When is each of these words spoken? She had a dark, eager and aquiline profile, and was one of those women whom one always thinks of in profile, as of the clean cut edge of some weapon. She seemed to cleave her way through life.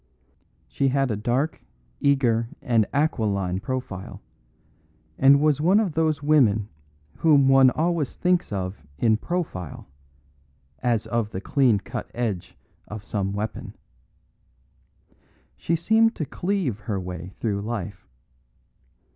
She 0.67 0.87
had 0.87 1.11
a 1.11 1.15
dark, 1.15 1.61
eager 1.99 2.49
and 2.59 2.87
aquiline 2.91 3.59
profile, 3.59 4.19
and 5.19 5.39
was 5.39 5.61
one 5.61 5.79
of 5.79 5.93
those 5.93 6.23
women 6.23 6.69
whom 7.17 7.47
one 7.47 7.69
always 7.69 8.15
thinks 8.15 8.51
of 8.51 8.81
in 8.97 9.15
profile, 9.15 9.87
as 10.79 11.05
of 11.05 11.29
the 11.29 11.39
clean 11.39 11.77
cut 11.77 12.09
edge 12.15 12.57
of 12.87 13.03
some 13.03 13.31
weapon. 13.31 13.75
She 15.55 15.75
seemed 15.75 16.15
to 16.15 16.25
cleave 16.25 16.79
her 16.79 16.99
way 16.99 17.33
through 17.39 17.61
life. 17.61 18.07